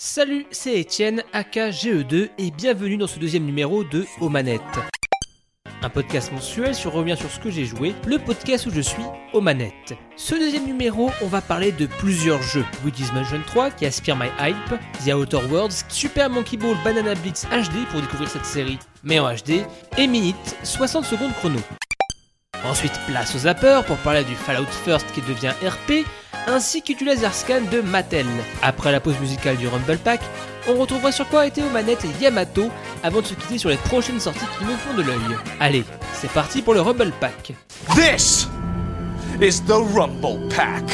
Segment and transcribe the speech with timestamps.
[0.00, 4.30] Salut, c'est Etienne, aka GE2, et bienvenue dans ce deuxième numéro de Aux.
[5.82, 9.02] Un podcast mensuel sur revient sur ce que j'ai joué, le podcast où je suis
[9.32, 9.94] aux manettes.
[10.14, 12.64] Ce deuxième numéro, on va parler de plusieurs jeux.
[12.84, 17.44] Luigi's Mansion 3 qui aspire my hype, The Outer Worlds, Super Monkey Ball Banana Blitz
[17.46, 19.64] HD pour découvrir cette série, mais en HD,
[19.96, 21.58] et Minute, 60 secondes chrono.
[22.68, 26.06] Ensuite, place aux zappers pour parler du Fallout First qui devient RP,
[26.46, 28.26] ainsi que du laser scan de Mattel.
[28.60, 30.20] Après la pause musicale du Rumble Pack,
[30.68, 32.68] on retrouvera sur quoi était aux manettes Yamato
[33.02, 35.18] avant de se quitter sur les prochaines sorties qui me font de l'œil.
[35.60, 37.54] Allez, c'est parti pour le Rumble Pack.
[37.94, 38.48] This
[39.40, 40.84] is the Rumble Pack.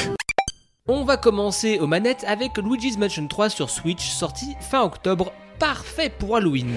[0.87, 6.11] On va commencer aux manettes avec Luigi's Mansion 3 sur Switch, sorti fin octobre, parfait
[6.11, 6.73] pour Halloween.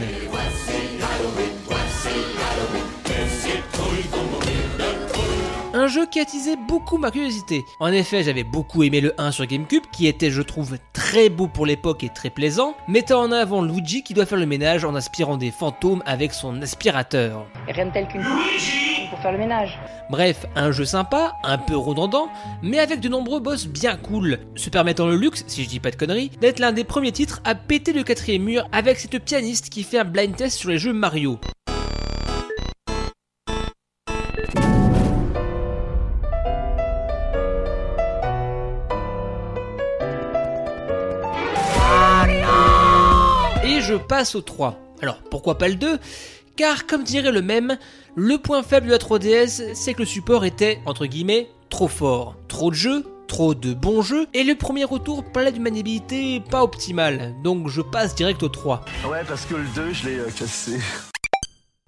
[5.88, 7.64] Un jeu qui a attisé beaucoup ma curiosité.
[7.80, 11.48] En effet, j'avais beaucoup aimé le 1 sur GameCube, qui était, je trouve, très beau
[11.48, 14.96] pour l'époque et très plaisant, mettant en avant Luigi qui doit faire le ménage en
[14.96, 17.48] aspirant des fantômes avec son aspirateur.
[17.70, 18.22] Rien de tel qu'une
[19.10, 19.80] pour faire le ménage.
[20.10, 22.28] Bref, un jeu sympa, un peu redondant,
[22.62, 25.92] mais avec de nombreux boss bien cool, se permettant le luxe, si je dis pas
[25.92, 29.70] de conneries, d'être l'un des premiers titres à péter le quatrième mur avec cette pianiste
[29.70, 31.40] qui fait un blind test sur les jeux Mario.
[43.88, 44.78] Je passe au 3.
[45.02, 45.98] Alors pourquoi pas le 2
[46.58, 47.78] Car comme dirait le même,
[48.16, 52.36] le point faible de la 3DS, c'est que le support était, entre guillemets, trop fort.
[52.50, 56.64] Trop de jeux, trop de bons jeux, et le premier retour parlait d'une maniabilité pas
[56.64, 58.84] optimale, donc je passe direct au 3.
[59.10, 60.80] Ouais, parce que le 2, je l'ai euh, cassé.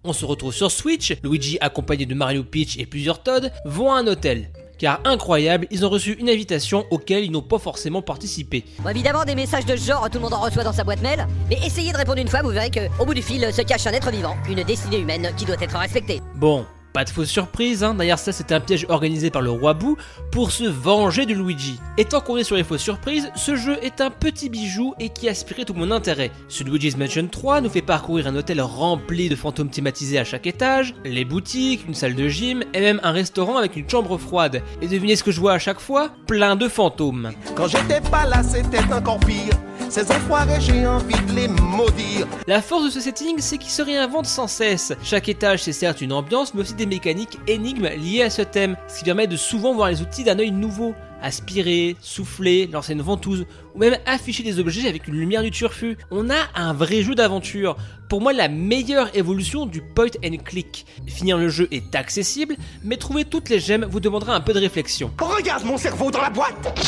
[0.06, 4.00] On se retrouve sur Switch, Luigi accompagné de Mario Peach et plusieurs Todd vont à
[4.00, 4.50] un hôtel.
[4.80, 8.64] Car incroyable, ils ont reçu une invitation auquel ils n'ont pas forcément participé.
[8.80, 11.02] Bon, évidemment, des messages de ce genre, tout le monde en reçoit dans sa boîte
[11.02, 11.28] mail.
[11.50, 13.86] Mais essayez de répondre une fois, vous verrez que au bout du fil se cache
[13.88, 16.22] un être vivant, une destinée humaine qui doit être respectée.
[16.36, 17.94] Bon, pas de fausse surprise, hein.
[17.94, 19.98] d'ailleurs ça c'était un piège organisé par le roi Boo
[20.32, 21.80] pour se venger de Luigi.
[21.98, 25.10] Et tant qu'on est sur les fausses surprises, ce jeu est un petit bijou et
[25.10, 26.32] qui a aspiré tout mon intérêt.
[26.48, 30.48] Ce Luigi's Mansion 3 nous fait parcourir un hôtel rempli de fantômes thématisés à chaque
[30.48, 34.62] étage, les boutiques, une salle de gym et même un restaurant avec une chambre froide.
[34.82, 36.12] Et devinez ce que je vois à chaque fois?
[36.28, 37.32] Plein de fantômes.
[37.56, 39.56] Quand j'étais pas là, c'était encore pire.
[39.90, 42.28] Ces enfoirés, j'ai envie de les maudire.
[42.46, 44.94] La force de ce setting, c'est qu'il se réinvente sans cesse.
[45.02, 48.78] Chaque étage, c'est certes une ambiance, mais aussi des mécaniques énigmes liées à ce thème,
[48.88, 50.94] ce qui permet de souvent voir les outils d'un œil nouveau.
[51.22, 55.98] Aspirer, souffler, lancer une ventouse, ou même afficher des objets avec une lumière du turfu.
[56.12, 57.76] On a un vrai jeu d'aventure.
[58.08, 60.86] Pour moi, la meilleure évolution du point and click.
[61.08, 64.60] Finir le jeu est accessible, mais trouver toutes les gemmes vous demandera un peu de
[64.60, 65.12] réflexion.
[65.20, 66.80] Regarde mon cerveau dans la boîte.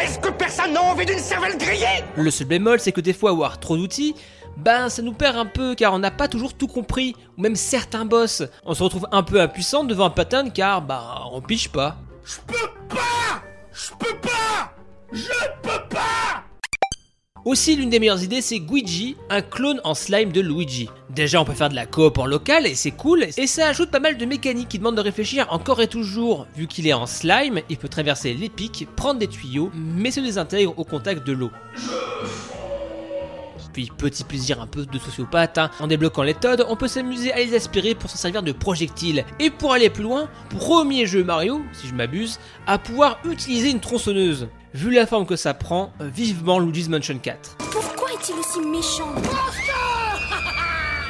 [0.00, 2.04] Est-ce que personne n'a envie d'une cervelle grillée?
[2.16, 4.14] Le seul bémol, c'est que des fois avoir trop d'outils,
[4.56, 7.56] ben ça nous perd un peu car on n'a pas toujours tout compris, ou même
[7.56, 8.42] certains boss.
[8.64, 11.96] On se retrouve un peu impuissant devant un pattern car bah on piche pas.
[12.24, 13.42] Je peux pas
[13.74, 14.72] Je peux pas
[15.12, 16.44] Je peux pas
[17.44, 20.88] Aussi, l'une des meilleures idées, c'est Guigi, un clone en slime de Luigi.
[21.10, 23.90] Déjà, on peut faire de la coop en local et c'est cool, et ça ajoute
[23.90, 26.46] pas mal de mécaniques qui demandent de réfléchir encore et toujours.
[26.54, 30.20] Vu qu'il est en slime, il peut traverser les pics, prendre des tuyaux, mais se
[30.20, 31.50] désintègre au contact de l'eau.
[33.74, 35.70] Puis petit plaisir un peu de sociopathe, hein.
[35.80, 39.24] en débloquant les Todd, on peut s'amuser à les aspirer pour s'en servir de projectiles.
[39.40, 43.80] Et pour aller plus loin, premier jeu Mario, si je m'abuse, à pouvoir utiliser une
[43.80, 44.48] tronçonneuse.
[44.74, 47.56] Vu la forme que ça prend, vivement Luigi's Mansion 4.
[47.70, 49.12] Pourquoi est-il aussi méchant?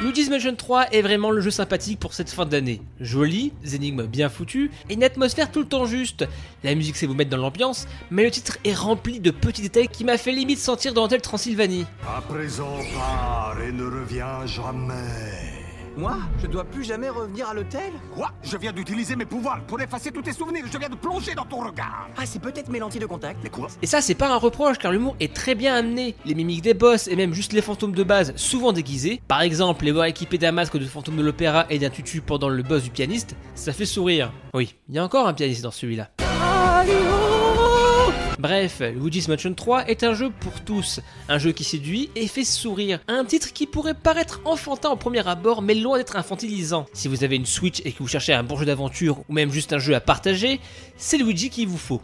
[0.01, 2.81] Luigi's Mansion 3 est vraiment le jeu sympathique pour cette fin d'année.
[2.99, 6.25] Joli, des énigmes bien foutues, et une atmosphère tout le temps juste.
[6.65, 9.87] La musique c'est vous mettre dans l'ambiance, mais le titre est rempli de petits détails
[9.87, 11.85] qui m'a fait limite sentir dans l'hôtel Transylvanie.
[12.05, 15.64] À présent, pars et ne reviens jamais.
[15.97, 18.31] Moi Je dois plus jamais revenir à l'hôtel Quoi?
[18.43, 20.65] Je viens d'utiliser mes pouvoirs pour effacer tous tes souvenirs.
[20.71, 22.09] Je viens de plonger dans ton regard.
[22.17, 23.39] Ah, c'est peut-être mes lentilles de contact.
[23.43, 23.67] Mais quoi?
[23.81, 26.15] Et ça c'est pas un reproche car l'humour est très bien amené.
[26.25, 29.21] Les mimiques des boss et même juste les fantômes de base souvent déguisés.
[29.27, 32.49] Par exemple, les voir équipés d'un masque de fantôme de l'opéra et d'un tutu pendant
[32.49, 34.31] le boss du pianiste, ça fait sourire.
[34.53, 36.09] Oui, il y a encore un pianiste dans celui-là.
[38.39, 40.99] Bref, Luigi's Mansion 3 est un jeu pour tous,
[41.29, 45.25] un jeu qui séduit et fait sourire, un titre qui pourrait paraître enfantin au premier
[45.27, 46.85] abord mais loin d'être infantilisant.
[46.93, 49.51] Si vous avez une Switch et que vous cherchez un bon jeu d'aventure ou même
[49.51, 50.59] juste un jeu à partager,
[50.97, 52.01] c'est Luigi qu'il vous faut.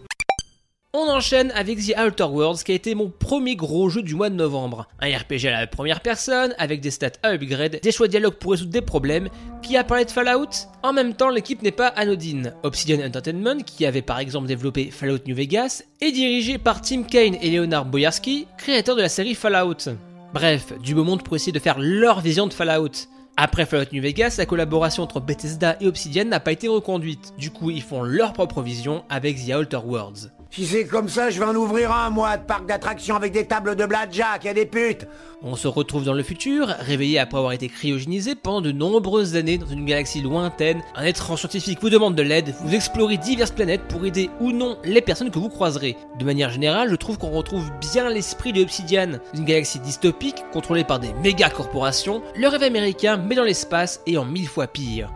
[0.93, 4.29] On enchaîne avec The Outer Worlds qui a été mon premier gros jeu du mois
[4.29, 4.89] de novembre.
[4.99, 8.33] Un RPG à la première personne, avec des stats à upgrade, des choix de dialogue
[8.33, 9.29] pour résoudre des problèmes.
[9.61, 10.49] Qui a parlé de Fallout
[10.83, 12.53] En même temps, l'équipe n'est pas anodine.
[12.63, 17.37] Obsidian Entertainment, qui avait par exemple développé Fallout New Vegas, est dirigé par Tim Kaine
[17.41, 19.95] et Leonard Boyarski, créateurs de la série Fallout.
[20.33, 23.07] Bref, du beau monde pour essayer de faire leur vision de Fallout.
[23.37, 27.33] Après Fallout New Vegas, la collaboration entre Bethesda et Obsidian n'a pas été reconduite.
[27.37, 30.31] Du coup, ils font leur propre vision avec The Outer Worlds.
[30.51, 33.45] Si c'est comme ça, je vais en ouvrir un, moi, de parc d'attractions avec des
[33.45, 35.07] tables de blackjack et des putes.
[35.41, 39.57] On se retrouve dans le futur, réveillé après avoir été cryogénisé pendant de nombreuses années
[39.57, 40.83] dans une galaxie lointaine.
[40.93, 44.77] Un étrange scientifique vous demande de l'aide, vous explorez diverses planètes pour aider ou non
[44.83, 45.95] les personnes que vous croiserez.
[46.19, 50.83] De manière générale, je trouve qu'on retrouve bien l'esprit de Obsidian, une galaxie dystopique contrôlée
[50.83, 55.09] par des méga corporations, le rêve américain mais dans l'espace et en mille fois pire.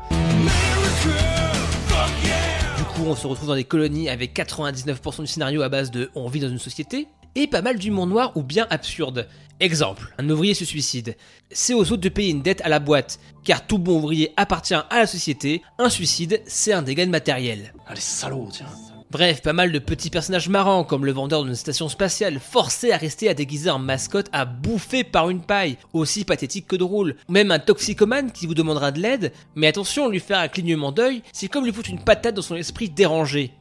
[3.12, 6.40] On se retrouve dans des colonies avec 99% du scénario à base de on vit
[6.40, 9.28] dans une société, et pas mal d'humour noir ou bien absurde.
[9.60, 11.16] Exemple, un ouvrier se suicide.
[11.52, 14.74] C'est aux autres de payer une dette à la boîte, car tout bon ouvrier appartient
[14.74, 17.74] à la société, un suicide, c'est un dégât de matériel.
[17.88, 18.68] Allez, salaud, tiens.
[19.16, 22.98] Bref, pas mal de petits personnages marrants, comme le vendeur d'une station spatiale, forcé à
[22.98, 27.16] rester à déguiser en mascotte à bouffer par une paille, aussi pathétique que drôle.
[27.30, 30.92] Ou même un toxicomane qui vous demandera de l'aide, mais attention, lui faire un clignement
[30.92, 33.54] d'œil, c'est comme lui foutre une patate dans son esprit dérangé.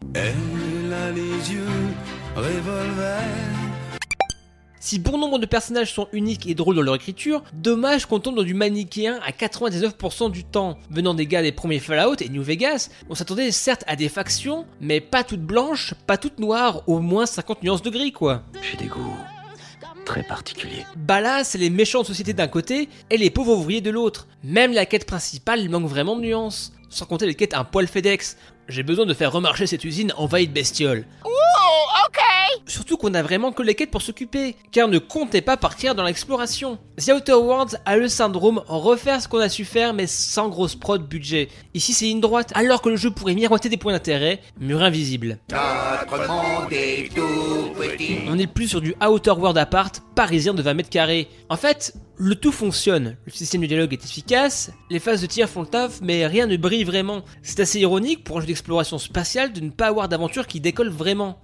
[4.85, 8.37] Si bon nombre de personnages sont uniques et drôles dans leur écriture, dommage qu'on tombe
[8.37, 10.77] dans du manichéen à 99% du temps.
[10.91, 14.67] Venant des gars des premiers Fallout et New Vegas, on s'attendait certes à des factions,
[14.83, 18.43] mais pas toutes blanches, pas toutes noires, au moins 50 nuances de gris quoi.
[18.61, 19.17] J'ai des goûts
[20.05, 20.85] très particuliers.
[20.97, 24.29] Bah là, c'est les méchantes sociétés d'un côté et les pauvres ouvriers de l'autre.
[24.43, 26.75] Même la quête principale manque vraiment de nuances.
[26.91, 28.37] Sans compter les quêtes un poil FedEx.
[28.69, 31.07] J'ai besoin de faire remarcher cette usine envahie de bestioles.
[32.67, 36.05] Surtout qu'on a vraiment que les quêtes pour s'occuper, car ne comptez pas partir dans
[36.05, 36.79] l'exploration.
[36.99, 40.75] The Outer Worlds a le syndrome refaire ce qu'on a su faire mais sans grosse
[40.75, 41.49] prod budget.
[41.75, 45.39] Ici c'est une droite, alors que le jeu pourrait miroiter des points d'intérêt, mur invisible.
[48.29, 51.29] On est plus sur du Outer World apart parisien de 20 mètres carrés.
[51.49, 53.17] En fait, le tout fonctionne.
[53.27, 56.47] Le système de dialogue est efficace, les phases de tir font le taf, mais rien
[56.47, 57.23] ne brille vraiment.
[57.43, 60.91] C'est assez ironique pour un jeu d'exploration spatiale de ne pas avoir d'aventure qui décolle
[60.91, 61.41] vraiment.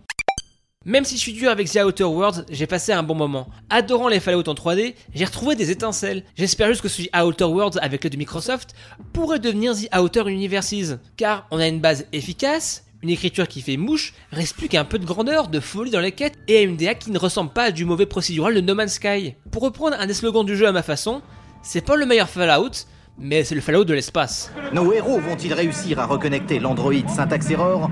[0.87, 3.47] Même si je suis dur avec The Outer Worlds, j'ai passé un bon moment.
[3.69, 6.25] Adorant les Fallout en 3D, j'ai retrouvé des étincelles.
[6.37, 8.75] J'espère juste que celui Outer Worlds avec l'aide de Microsoft
[9.13, 10.97] pourrait devenir The Outer Universes.
[11.19, 14.99] Car on a une base efficace, une écriture qui fait mouche, reste plus qu'un peu
[14.99, 17.71] de grandeur, de folie dans les quêtes et une DA qui ne ressemble pas à
[17.73, 19.35] du mauvais procédural de No Man's Sky.
[19.51, 21.21] Pour reprendre un des slogans du jeu à ma façon,
[21.63, 22.87] c'est pas le meilleur Fallout,
[23.19, 24.51] mais c'est le Fallout de l'espace.
[24.73, 27.91] Nos héros vont-ils réussir à reconnecter l'androïde Syntax Error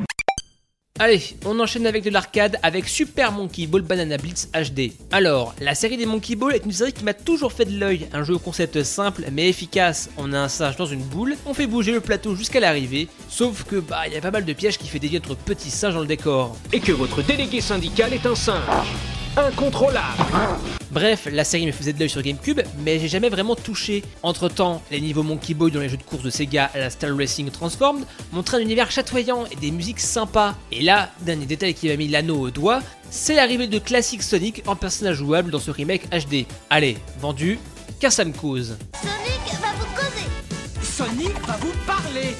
[1.01, 4.91] Allez, on enchaîne avec de l'arcade avec Super Monkey Ball Banana Blitz HD.
[5.13, 8.09] Alors, la série des Monkey Ball est une série qui m'a toujours fait de l'œil,
[8.13, 10.11] un jeu au concept simple mais efficace.
[10.17, 13.63] On a un singe dans une boule, on fait bouger le plateau jusqu'à l'arrivée, sauf
[13.63, 15.95] que bah il y a pas mal de pièges qui fait dévier notre petit singe
[15.95, 16.57] dans le décor.
[16.73, 18.89] Et que votre délégué syndical est un singe.
[19.39, 20.25] Incontrôlable.
[20.91, 24.03] Bref, la série me faisait de l'œil sur GameCube, mais j'ai jamais vraiment touché.
[24.25, 26.91] Entre temps, les niveaux Monkey Boy dans les jeux de course de Sega à la
[26.91, 30.57] Star Racing Transformed montraient un univers chatoyant et des musiques sympas.
[30.73, 32.81] Et là, dernier détail qui m'a mis l'anneau au doigt,
[33.11, 36.45] c'est l'arrivée de Classic Sonic en personnage jouable dans ce remake HD.
[36.69, 37.61] Allez, vendu,
[38.01, 38.77] car ça me cause.
[39.01, 40.83] Sonic va vous causer.
[40.83, 42.35] Sonic va vous parler.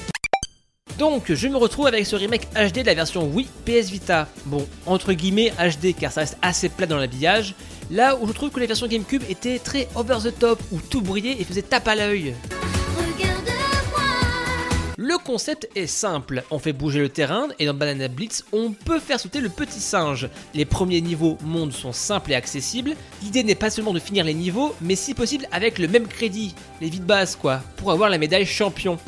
[0.99, 4.27] Donc, je me retrouve avec ce remake HD de la version Wii PS Vita.
[4.45, 7.55] Bon, entre guillemets HD car ça reste assez plat dans l'habillage.
[7.89, 10.99] Là où je trouve que les versions GameCube étaient très over the top, où tout
[10.99, 12.35] brillait et faisait tape à l'œil.
[14.97, 18.99] Le concept est simple, on fait bouger le terrain et dans Banana Blitz, on peut
[18.99, 20.27] faire sauter le petit singe.
[20.53, 22.95] Les premiers niveaux mondes sont simples et accessibles.
[23.23, 26.53] L'idée n'est pas seulement de finir les niveaux, mais si possible avec le même crédit,
[26.81, 28.99] les vies de base quoi, pour avoir la médaille champion.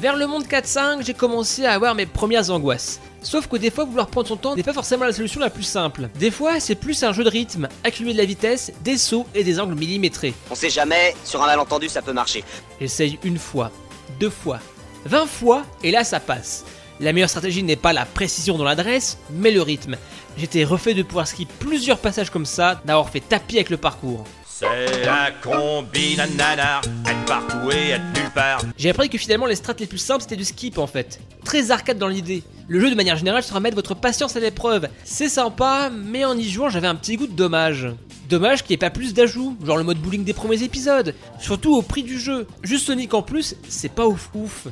[0.00, 3.00] Vers le monde 4-5, j'ai commencé à avoir mes premières angoisses.
[3.20, 5.62] Sauf que des fois, vouloir prendre son temps n'est pas forcément la solution la plus
[5.62, 6.08] simple.
[6.18, 9.44] Des fois, c'est plus un jeu de rythme, accumuler de la vitesse, des sauts et
[9.44, 10.32] des angles millimétrés.
[10.50, 12.44] On sait jamais, sur un malentendu ça peut marcher.
[12.80, 13.70] J'essaye une fois,
[14.18, 14.60] deux fois,
[15.04, 16.64] 20 fois, et là ça passe.
[16.98, 19.96] La meilleure stratégie n'est pas la précision dans l'adresse, mais le rythme.
[20.38, 24.24] J'étais refait de pouvoir skier plusieurs passages comme ça, d'avoir fait tapis avec le parcours.
[24.60, 28.60] C'est un combi nanana, être partout et être nulle part.
[28.76, 31.18] J'ai appris que finalement les strats les plus simples c'était du skip en fait.
[31.46, 32.42] Très arcade dans l'idée.
[32.68, 34.88] Le jeu de manière générale sera mettre votre patience à l'épreuve.
[35.02, 37.88] C'est sympa, mais en y jouant j'avais un petit goût de dommage.
[38.28, 41.14] Dommage qu'il n'y ait pas plus d'ajouts, genre le mode bowling des premiers épisodes.
[41.38, 42.46] Surtout au prix du jeu.
[42.62, 44.66] Juste Sonic en plus, c'est pas ouf ouf.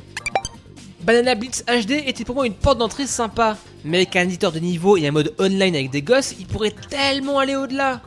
[1.01, 4.59] Banana Blitz HD était pour moi une porte d'entrée sympa, mais avec un éditeur de
[4.59, 8.03] niveau et un mode online avec des gosses, il pourrait tellement aller au-delà.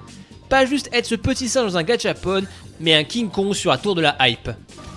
[0.53, 2.43] Pas juste être ce petit singe dans un gachapon,
[2.79, 4.51] mais un King Kong sur la tour de la hype.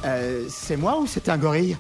[0.04, 1.78] Euh, c'est moi ou c'est un gorille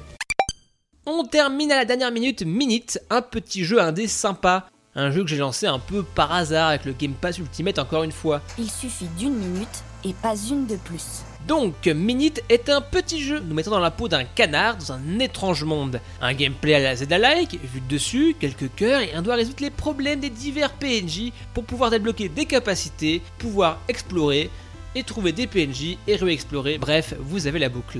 [1.05, 4.69] On termine à la dernière minute Minute, un petit jeu indé sympa.
[4.95, 8.03] Un jeu que j'ai lancé un peu par hasard avec le Game Pass Ultimate encore
[8.03, 8.39] une fois.
[8.57, 11.25] Il suffit d'une minute et pas une de plus.
[11.47, 15.19] Donc, Minute est un petit jeu nous mettant dans la peau d'un canard dans un
[15.19, 16.01] étrange monde.
[16.19, 19.69] Un gameplay à la Zelda-like, vu de dessus, quelques cœurs et on doit résoudre les
[19.69, 24.49] problèmes des divers PNJ pour pouvoir débloquer des capacités, pouvoir explorer
[24.95, 26.79] et trouver des PNJ et réexplorer.
[26.79, 27.99] Bref, vous avez la boucle.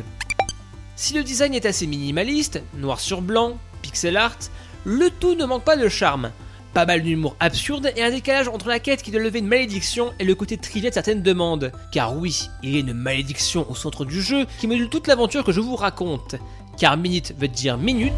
[0.96, 4.40] Si le design est assez minimaliste, noir sur blanc, pixel art,
[4.86, 6.32] le tout ne manque pas de charme.
[6.76, 10.12] Pas mal d'humour absurde et un décalage entre la quête qui doit lever une malédiction
[10.20, 11.72] et le côté trivial de certaines demandes.
[11.94, 15.46] Car oui, il y a une malédiction au centre du jeu qui module toute l'aventure
[15.46, 16.36] que je vous raconte.
[16.78, 18.12] Car minute veut dire minute.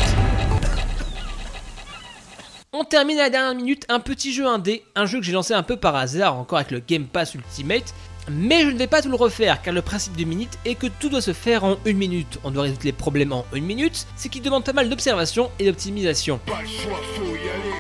[2.74, 5.54] On termine à la dernière minute un petit jeu indé, un jeu que j'ai lancé
[5.54, 7.94] un peu par hasard encore avec le Game Pass Ultimate,
[8.30, 10.88] mais je ne vais pas tout le refaire car le principe de Minute est que
[10.88, 12.40] tout doit se faire en une minute.
[12.44, 15.66] On doit résoudre les problèmes en une minute, ce qui demande pas mal d'observation et
[15.66, 16.40] d'optimisation.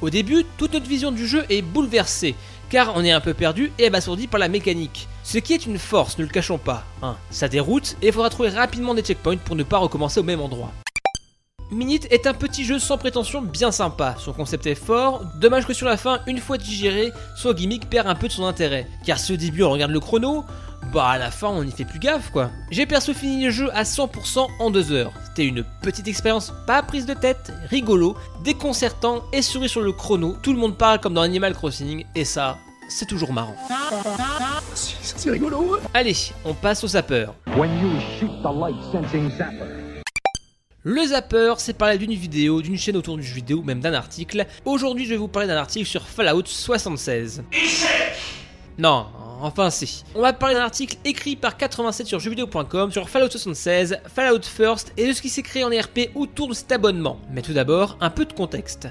[0.01, 2.35] Au début, toute notre vision du jeu est bouleversée
[2.69, 5.07] car on est un peu perdu et abasourdi par la mécanique.
[5.23, 6.85] Ce qui est une force, ne le cachons pas.
[7.01, 7.15] Hein.
[7.29, 10.41] Ça déroute et il faudra trouver rapidement des checkpoints pour ne pas recommencer au même
[10.41, 10.71] endroit.
[11.69, 15.73] Minute est un petit jeu sans prétention bien sympa, son concept est fort, dommage que
[15.73, 18.87] sur la fin, une fois digéré, son gimmick perd un peu de son intérêt.
[19.05, 20.45] Car si au début on regarde le chrono,
[20.93, 22.51] bah à la fin on y fait plus gaffe quoi.
[22.71, 25.11] J'ai perso fini le jeu à 100% en 2 heures.
[25.25, 30.37] C'était une petite expérience pas prise de tête, rigolo, déconcertant et souris sur le chrono,
[30.41, 32.55] tout le monde parle comme dans Animal Crossing et ça,
[32.87, 33.57] c'est toujours marrant.
[34.73, 35.79] C'est rigolo.
[35.93, 37.25] Allez, on passe au zapper.
[40.83, 44.45] Le zapper, c'est parler d'une vidéo, d'une chaîne autour du jeu vidéo, même d'un article.
[44.63, 47.43] Aujourd'hui, je vais vous parler d'un article sur Fallout 76.
[48.77, 49.07] Non,
[49.41, 50.03] enfin si.
[50.13, 54.93] On va parler d'un article écrit par 87 sur jeuxvideo.com sur Fallout 76, Fallout First
[54.97, 57.19] et de ce qui s'est créé en RP autour de cet abonnement.
[57.31, 58.87] Mais tout d'abord, un peu de contexte.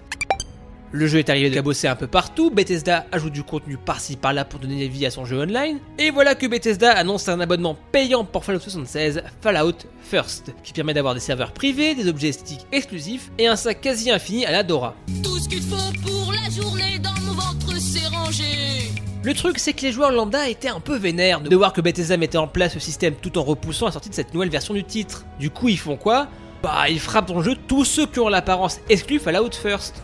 [0.97, 4.47] Le jeu est arrivé de cabosser un peu partout, Bethesda ajoute du contenu par-ci par-là
[4.47, 8.25] pour donner vie à son jeu online, et voilà que Bethesda annonce un abonnement payant
[8.25, 13.31] pour Fallout 76, Fallout First, qui permet d'avoir des serveurs privés, des objets esthétiques exclusifs
[13.37, 14.95] et un sac quasi infini à la Dora.
[15.23, 18.91] Tout ce qu'il faut pour la journée dans mon ventre c'est rangé.
[19.23, 22.17] Le truc, c'est que les joueurs lambda étaient un peu vénères de voir que Bethesda
[22.17, 24.83] mettait en place ce système tout en repoussant la sortie de cette nouvelle version du
[24.83, 25.27] titre.
[25.39, 26.29] Du coup, ils font quoi?
[26.63, 30.03] Bah, ils frappent dans le jeu tous ceux qui ont l'apparence exclue Fallout First.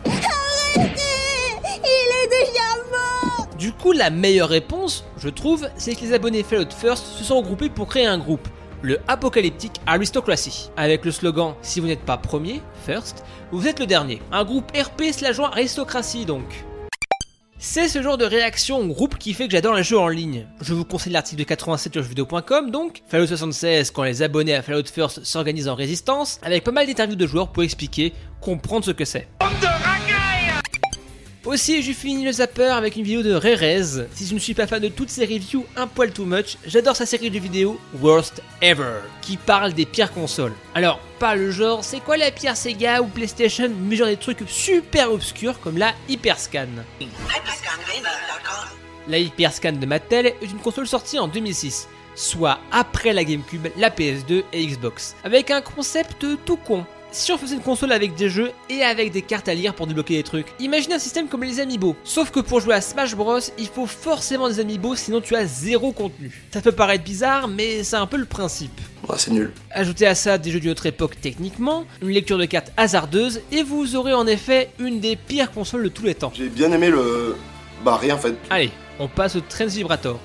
[0.75, 6.43] Il est déjà mort Du coup, la meilleure réponse, je trouve, c'est que les abonnés
[6.43, 8.47] Fallout First se sont regroupés pour créer un groupe,
[8.81, 13.85] le Apocalyptic Aristocracy, avec le slogan Si vous n'êtes pas premier, First, vous êtes le
[13.85, 14.21] dernier.
[14.31, 16.65] Un groupe RP slash aristocratie donc.
[17.65, 20.45] C'est ce genre de réaction au groupe qui fait que j'adore les jeux en ligne.
[20.59, 24.61] Je vous conseille l'article de 87 sur jeuxvideo.com donc, Fallout 76 quand les abonnés à
[24.61, 28.11] Fallout First s'organisent en résistance, avec pas mal d'interviews de joueurs pour expliquer,
[28.41, 29.29] comprendre ce que c'est.
[31.45, 34.07] Aussi, j'ai fini le zapper avec une vidéo de Rerez.
[34.13, 36.95] Si je ne suis pas fan de toutes ses reviews un poil too much, j'adore
[36.95, 40.53] sa série de vidéos Worst Ever, qui parle des pires consoles.
[40.73, 44.39] Alors, pas le genre, c'est quoi la pire Sega ou PlayStation, mais genre des trucs
[44.47, 46.69] super obscurs comme la Hyperscan.
[49.09, 53.89] La Hyperscan de Mattel est une console sortie en 2006, soit après la GameCube, la
[53.89, 58.29] PS2 et Xbox, avec un concept tout con si on faisait une console avec des
[58.29, 60.47] jeux et avec des cartes à lire pour débloquer des trucs.
[60.59, 61.95] Imaginez un système comme les Amiibo.
[62.03, 65.45] Sauf que pour jouer à Smash Bros, il faut forcément des Amiibo sinon tu as
[65.45, 66.43] zéro contenu.
[66.51, 68.81] Ça peut paraître bizarre, mais c'est un peu le principe.
[69.07, 69.53] Ouais, c'est nul.
[69.71, 73.63] Ajoutez à ça des jeux d'une autre époque techniquement, une lecture de cartes hasardeuse, et
[73.63, 76.31] vous aurez en effet une des pires consoles de tous les temps.
[76.35, 77.35] J'ai bien aimé le...
[77.83, 78.33] Bah rien en fait.
[78.49, 80.19] Allez, on passe au Trends Vibrator.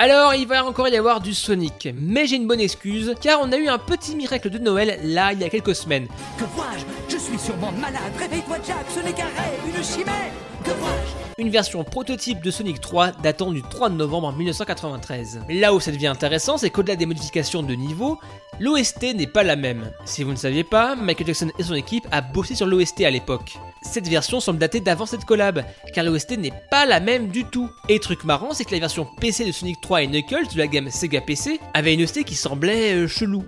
[0.00, 3.50] Alors, il va encore y avoir du Sonic, mais j'ai une bonne excuse, car on
[3.50, 6.06] a eu un petit miracle de Noël là il y a quelques semaines.
[6.38, 6.84] Que vois-je?
[7.12, 8.12] Je suis sûrement malade.
[8.16, 10.30] Réveille-toi, Jack, ce n'est qu'un rêve, une chimère.
[10.62, 11.42] Que vois-je?
[11.42, 15.40] Une version prototype de Sonic 3 datant du 3 novembre 1993.
[15.48, 18.20] Là où ça devient intéressant, c'est qu'au-delà des modifications de niveau,
[18.60, 19.90] l'OST n'est pas la même.
[20.04, 23.10] Si vous ne saviez pas, Michael Jackson et son équipe a bossé sur l'OST à
[23.10, 23.58] l'époque.
[23.82, 27.70] Cette version semble dater d'avant cette collab, car l'OST n'est pas la même du tout.
[27.88, 30.66] Et truc marrant, c'est que la version PC de Sonic 3 et Knuckles de la
[30.66, 33.44] gamme Sega PC avait une OST qui semblait euh, chelou.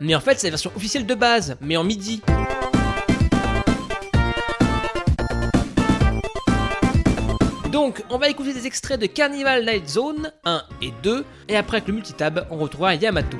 [0.00, 2.20] Mais en fait, c'est la version officielle de base, mais en MIDI.
[7.70, 11.78] Donc, on va écouter des extraits de Carnival Night Zone 1 et 2, et après
[11.78, 13.38] avec le multitab, on retrouvera Yamato.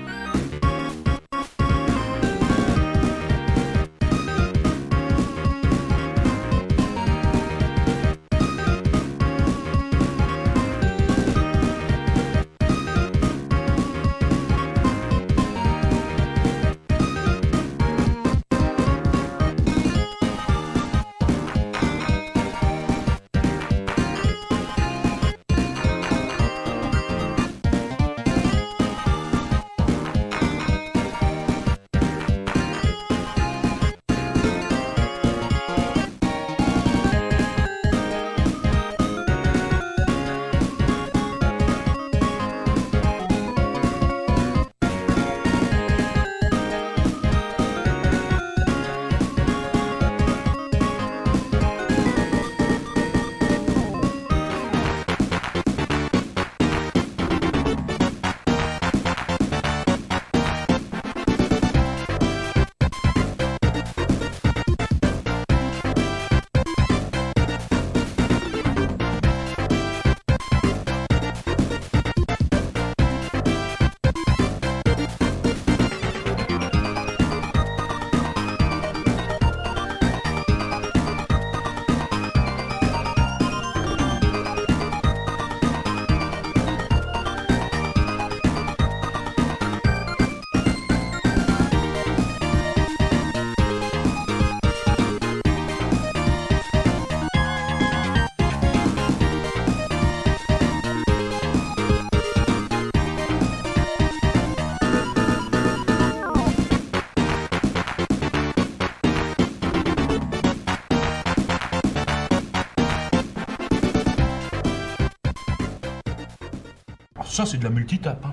[117.53, 118.25] C'est de la multitape.
[118.25, 118.33] Hein.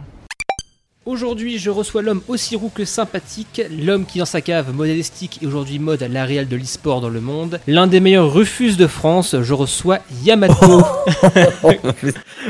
[1.06, 5.48] Aujourd'hui, je reçois l'homme aussi roux que sympathique, l'homme qui dans sa cave modélistique et
[5.48, 9.36] aujourd'hui mode à l'aréal de l'e-sport dans le monde, l'un des meilleurs refus de France,
[9.42, 10.56] je reçois Yamato.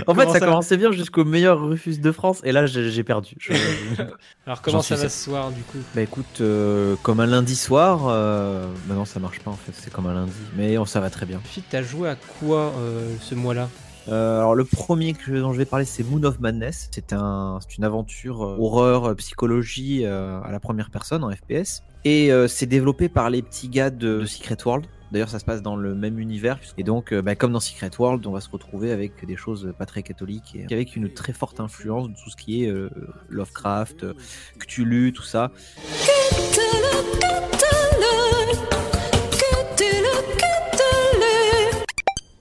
[0.07, 3.35] en fait, ça, commençait bien jusqu'au meilleur refus de France et là j'ai perdu.
[3.39, 3.53] Je...
[4.45, 5.79] Alors comment ça va ce soir du coup?
[5.95, 8.67] Bah écoute, euh, comme un lundi soir, euh...
[8.85, 11.09] bah non ça marche pas en fait, c'est comme un lundi, mais on ça va
[11.09, 11.41] très bien.
[11.45, 13.69] Fit, t'as joué à quoi euh, ce mois-là?
[14.11, 16.89] Alors le premier dont je vais parler c'est Moon of Madness.
[16.91, 21.83] C'est un, une aventure euh, horreur, euh, psychologie euh, à la première personne en FPS.
[22.05, 24.85] Et euh, c'est développé par les petits gars de, Secret World.
[25.11, 26.59] D'ailleurs, ça se passe dans le même univers.
[26.77, 29.87] Et donc, bah, comme dans Secret World, on va se retrouver avec des choses pas
[29.87, 32.89] très catholiques et avec une très forte influence de tout ce qui est euh,
[33.27, 34.05] Lovecraft,
[34.59, 35.51] Cthulhu, tout ça.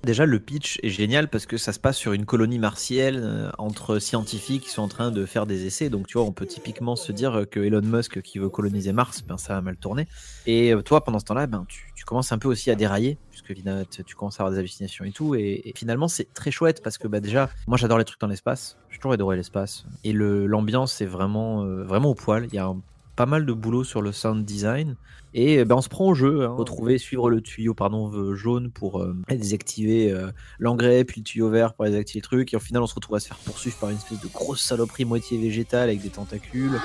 [0.09, 3.51] Déjà, le pitch est génial parce que ça se passe sur une colonie martienne euh,
[3.59, 5.90] entre scientifiques qui sont en train de faire des essais.
[5.90, 9.23] Donc, tu vois, on peut typiquement se dire que Elon Musk qui veut coloniser Mars,
[9.23, 10.09] ben, ça va mal tourner.
[10.47, 13.53] Et euh, toi, pendant ce temps-là, ben, tu, commences un peu aussi à dérailler puisque
[13.53, 15.35] tu commences à avoir des hallucinations et tout.
[15.35, 18.79] Et, finalement, c'est très chouette parce que bah, déjà, moi, j'adore les trucs dans l'espace.
[18.88, 19.85] J'ai toujours adoré l'espace.
[20.05, 22.47] Et l'ambiance est vraiment, euh, vraiment au poil.
[22.47, 22.81] Il y a un
[23.18, 24.94] pas mal de boulot sur le sound design.
[25.35, 26.50] Et ben, on se prend au jeu, hein.
[26.50, 31.74] retrouver, suivre le tuyau pardon, jaune pour euh, désactiver euh, l'engrais, puis le tuyau vert
[31.74, 32.54] pour désactiver le truc.
[32.54, 34.62] Et au final, on se retrouve à se faire poursuivre par une espèce de grosse
[34.62, 36.78] saloperie moitié végétale avec des tentacules.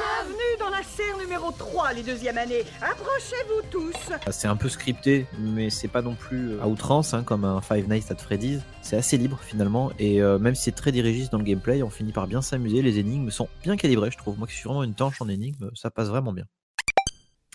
[1.24, 2.64] Numéro 3, les deuxièmes années.
[2.82, 3.96] Approchez-vous tous.
[4.32, 7.88] C'est un peu scripté, mais c'est pas non plus à outrance, hein, comme un Five
[7.88, 8.62] Nights at Freddy's.
[8.82, 9.92] C'est assez libre finalement.
[10.00, 12.82] Et euh, même si c'est très dirigiste dans le gameplay, on finit par bien s'amuser.
[12.82, 14.38] Les énigmes sont bien calibrées, je trouve.
[14.38, 16.46] Moi qui suis une tanche en énigmes, ça passe vraiment bien.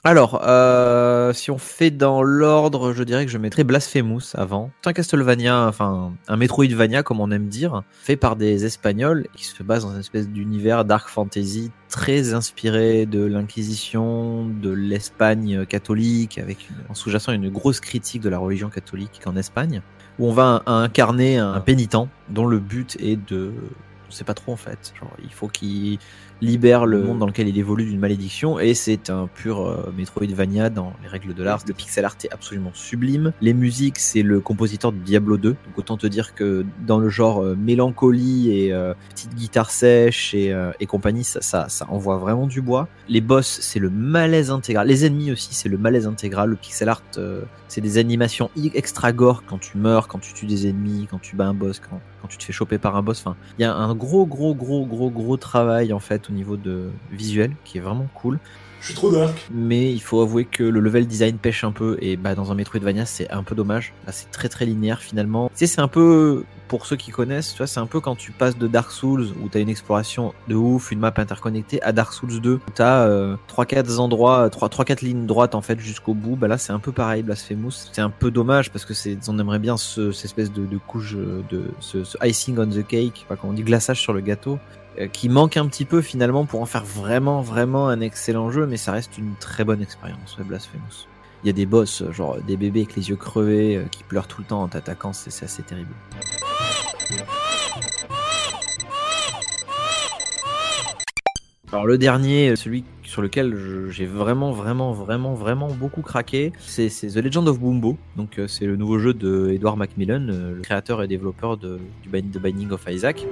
[0.04, 4.70] Alors, euh, si on fait dans l'ordre, je dirais que je mettrais Blasphemous avant.
[4.82, 9.44] C'est un Castlevania, enfin un Metroidvania comme on aime dire, fait par des Espagnols qui
[9.44, 16.38] se base dans une espèce d'univers dark fantasy très inspiré de l'Inquisition, de l'Espagne catholique,
[16.38, 19.82] avec en sous-jacent une grosse critique de la religion catholique en Espagne,
[20.20, 23.52] où on va incarner un pénitent dont le but est de
[24.08, 24.92] on sait pas trop en fait.
[24.98, 25.98] Genre, il faut qu'il
[26.40, 30.70] libère le monde dans lequel il évolue d'une malédiction et c'est un pur euh, Metroidvania
[30.70, 31.60] dans les règles de l'art.
[31.66, 33.32] Le pixel art est absolument sublime.
[33.40, 35.50] Les musiques, c'est le compositeur de Diablo 2.
[35.50, 40.34] Donc autant te dire que dans le genre euh, mélancolie et euh, petite guitare sèche
[40.34, 42.88] et, euh, et compagnie, ça, ça, ça, envoie vraiment du bois.
[43.08, 44.86] Les boss, c'est le malaise intégral.
[44.86, 46.50] Les ennemis aussi, c'est le malaise intégral.
[46.50, 50.46] Le pixel art, euh, c'est des animations extra gore quand tu meurs, quand tu tues
[50.46, 53.02] des ennemis, quand tu bats un boss, quand, quand tu te fais choper par un
[53.02, 53.20] boss.
[53.20, 56.56] Enfin, il y a un gros, gros, gros, gros, gros travail en fait au niveau
[56.56, 58.38] de visuel qui est vraiment cool.
[58.80, 59.48] Je suis trop dark.
[59.52, 62.54] Mais il faut avouer que le level design pêche un peu et bah dans un
[62.54, 63.92] Metroidvania c'est un peu dommage.
[64.06, 65.48] Là c'est très très linéaire finalement.
[65.48, 68.14] Tu sais c'est un peu pour ceux qui connaissent, tu vois, c'est un peu quand
[68.14, 71.92] tu passes de Dark Souls où t'as une exploration de ouf, une map interconnectée à
[71.92, 76.36] Dark Souls 2 où t'as euh, 3-4 endroits, 3-4 lignes droites en fait jusqu'au bout.
[76.36, 77.72] Bah là c'est un peu pareil, Blasphemous.
[77.92, 80.76] C'est un peu dommage parce que c'est, on aimerait bien ce, cette espèce de, de
[80.76, 84.20] couche de ce, ce, icing on the cake, pas comment on dit, glaçage sur le
[84.20, 84.58] gâteau
[85.06, 88.76] qui manque un petit peu finalement pour en faire vraiment vraiment un excellent jeu mais
[88.76, 91.06] ça reste une très bonne expérience ouais, Blasphemous.
[91.44, 94.40] Il y a des boss genre des bébés avec les yeux crevés qui pleurent tout
[94.40, 95.94] le temps en t'attaquant c'est, assez terrible.
[101.70, 107.18] Alors le dernier celui sur lequel j'ai vraiment vraiment vraiment vraiment beaucoup craqué c'est, The
[107.18, 107.96] Legend of Boombo.
[108.16, 112.70] Donc c'est le nouveau jeu de Edward Macmillan le créateur et développeur de, du Binding
[112.70, 113.24] of Isaac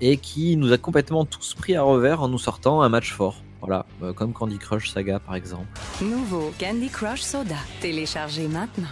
[0.00, 3.42] et qui nous a complètement tous pris à revers en nous sortant un match fort.
[3.60, 5.66] Voilà, euh, comme Candy Crush Saga par exemple.
[6.00, 8.88] Nouveau Candy Crush Soda, téléchargez maintenant.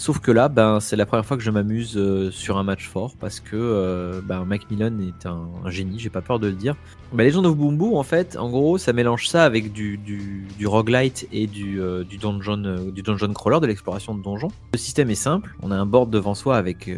[0.00, 2.88] Sauf que là, ben, c'est la première fois que je m'amuse euh, sur un match
[2.88, 6.54] fort parce que euh, ben, Macmillan est un, un génie, j'ai pas peur de le
[6.54, 6.74] dire.
[7.12, 10.46] Ben, Legend of Boom Boom, en fait, en gros, ça mélange ça avec du, du,
[10.56, 14.48] du roguelite et du, euh, du, dungeon crawler, de l'exploration de donjons.
[14.72, 16.90] Le système est simple, on a un board devant soi avec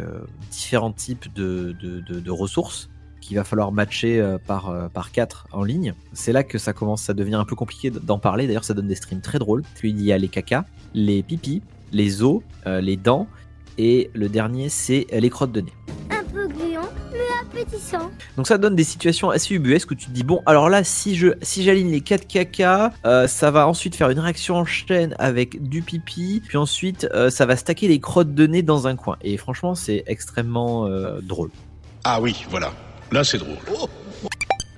[0.53, 2.89] différents types de, de, de, de ressources
[3.23, 5.95] qu'il va falloir matcher euh, par, euh, par 4 en ligne.
[6.13, 8.47] C'est là que ça commence à devenir un peu compliqué d'en parler.
[8.47, 9.63] D'ailleurs, ça donne des streams très drôles.
[9.77, 13.27] Puis il y a les cacas, les pipis, les os, euh, les dents,
[13.79, 15.73] et le dernier, c'est les crottes de nez.
[16.11, 18.11] Un peu gluant, mais appétissant.
[18.37, 21.17] Donc ça donne des situations assez ubuesques où tu te dis, bon, alors là, si
[21.17, 25.15] je si j'aligne les 4 caca, euh, ça va ensuite faire une réaction en chaîne
[25.19, 28.97] avec du pipi, puis ensuite, euh, ça va stacker les crottes de nez dans un
[28.97, 29.17] coin.
[29.23, 31.51] Et franchement, c'est extrêmement euh, drôle.
[32.05, 32.73] Ah oui, voilà.
[33.13, 33.59] Là, c'est drôle.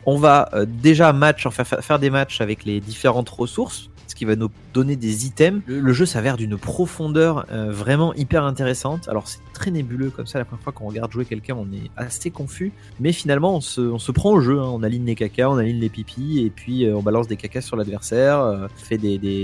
[0.07, 4.35] On va euh, déjà match, faire des matchs avec les différentes ressources, ce qui va
[4.35, 5.63] nous donner des items.
[5.67, 9.09] Le, jeu s'avère d'une profondeur euh, vraiment hyper intéressante.
[9.09, 11.91] Alors c'est très nébuleux comme ça, la première fois qu'on regarde jouer quelqu'un, on est
[11.97, 12.73] assez confus.
[12.99, 14.59] Mais finalement, on se, prend au jeu.
[14.59, 14.69] Hein.
[14.75, 17.63] On aligne les cacas, on aligne les pipis, et puis euh, on balance des cacas
[17.63, 18.69] sur l'adversaire.
[18.77, 18.99] Fait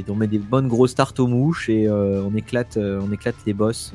[0.08, 3.94] on met des bonnes grosses tartes aux mouches et on éclate, on éclate les boss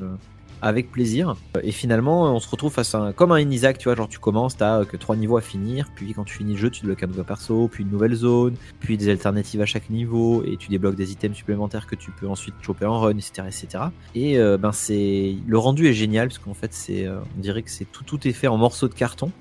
[0.66, 1.36] avec plaisir.
[1.62, 4.18] Et finalement, on se retrouve face à un, comme un Isaac, tu vois, genre tu
[4.18, 7.04] commences, t'as que trois niveaux à finir, puis quand tu finis le jeu, tu débloques
[7.04, 10.70] un nouveau perso, puis une nouvelle zone, puis des alternatives à chaque niveau, et tu
[10.70, 13.84] débloques des items supplémentaires que tu peux ensuite choper en run, etc., etc.
[14.16, 17.62] Et euh, ben c'est, le rendu est génial parce qu'en fait c'est, euh, on dirait
[17.62, 19.32] que c'est tout, tout est fait en morceaux de carton.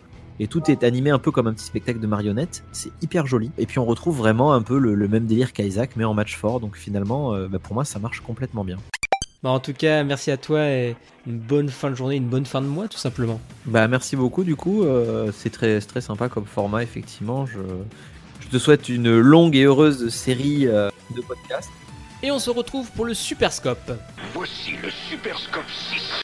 [0.40, 2.64] Et tout est animé un peu comme un petit spectacle de marionnettes.
[2.72, 3.52] C'est hyper joli.
[3.56, 6.58] Et puis on retrouve vraiment un peu le, même délire qu'Isaac, mais en match fort.
[6.58, 8.78] Donc finalement, euh, ben, pour moi, ça marche complètement bien.
[9.44, 12.46] Bah en tout cas, merci à toi et une bonne fin de journée, une bonne
[12.46, 13.38] fin de mois tout simplement.
[13.66, 17.44] Bah merci beaucoup du coup, euh, c'est très, très sympa comme format effectivement.
[17.44, 17.58] Je,
[18.40, 21.68] je te souhaite une longue et heureuse série euh, de podcasts.
[22.22, 23.92] Et on se retrouve pour le Super Scope.
[24.32, 26.22] Voici le Super Scope 6.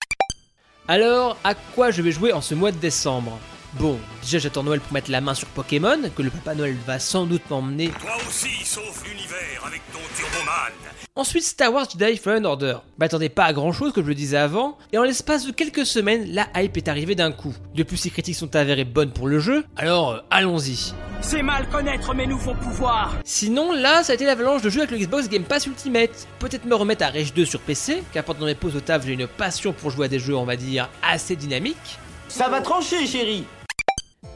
[0.89, 3.39] Alors, à quoi je vais jouer en ce mois de décembre?
[3.75, 6.99] Bon, déjà j'attends Noël pour mettre la main sur Pokémon, que le Papa Noël va
[6.99, 7.89] sans doute m'emmener.
[8.01, 10.73] Toi aussi, sauve l'univers avec ton Turboman.
[11.15, 12.79] Ensuite, Star Wars Jedi Fallen Order.
[12.99, 15.87] M'attendez pas à grand chose, comme je le disais avant, et en l'espace de quelques
[15.87, 17.55] semaines, la hype est arrivée d'un coup.
[17.75, 20.93] De plus, ces critiques sont avérées bonnes pour le jeu, alors euh, allons-y.
[21.21, 23.19] C'est mal connaître mes nouveaux pouvoirs.
[23.25, 26.27] Sinon, là, ça a été l'avalanche de jeux avec le Xbox Game Pass Ultimate.
[26.41, 29.13] Peut-être me remettre à Rage 2 sur PC, car pendant mes pauses au taf, j'ai
[29.13, 31.99] une passion pour jouer à des jeux, on va dire, assez dynamiques.
[32.29, 33.45] Ça va trancher, chérie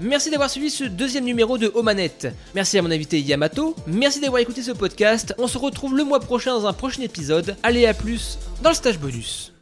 [0.00, 2.28] Merci d'avoir suivi ce deuxième numéro de Omanette.
[2.54, 3.76] Merci à mon invité Yamato.
[3.86, 5.34] Merci d'avoir écouté ce podcast.
[5.38, 7.56] On se retrouve le mois prochain dans un prochain épisode.
[7.62, 9.53] Allez à plus dans le stage bonus.